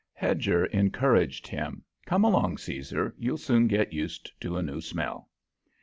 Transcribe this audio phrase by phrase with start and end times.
[0.13, 1.83] Hedger encouraged him.
[2.07, 3.13] "Come along, Caesar.
[3.19, 5.29] You'll soon get used to a new smell."